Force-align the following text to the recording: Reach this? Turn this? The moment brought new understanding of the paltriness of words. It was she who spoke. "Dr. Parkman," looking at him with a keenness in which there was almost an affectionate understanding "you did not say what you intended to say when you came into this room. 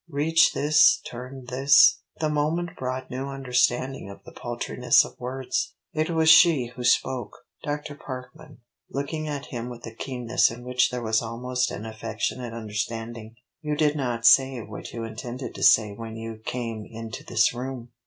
Reach 0.09 0.53
this? 0.55 0.99
Turn 1.05 1.45
this? 1.49 1.99
The 2.19 2.27
moment 2.27 2.75
brought 2.75 3.11
new 3.11 3.27
understanding 3.27 4.09
of 4.09 4.23
the 4.23 4.31
paltriness 4.31 5.05
of 5.05 5.19
words. 5.19 5.75
It 5.93 6.09
was 6.09 6.27
she 6.27 6.71
who 6.75 6.83
spoke. 6.83 7.37
"Dr. 7.63 7.93
Parkman," 7.93 8.61
looking 8.89 9.27
at 9.27 9.45
him 9.45 9.69
with 9.69 9.85
a 9.85 9.93
keenness 9.93 10.49
in 10.49 10.63
which 10.63 10.89
there 10.89 11.03
was 11.03 11.21
almost 11.21 11.69
an 11.69 11.85
affectionate 11.85 12.51
understanding 12.51 13.35
"you 13.61 13.75
did 13.75 13.95
not 13.95 14.25
say 14.25 14.59
what 14.63 14.91
you 14.91 15.03
intended 15.03 15.53
to 15.53 15.61
say 15.61 15.91
when 15.93 16.15
you 16.15 16.37
came 16.43 16.83
into 16.89 17.23
this 17.23 17.53
room. 17.53 17.91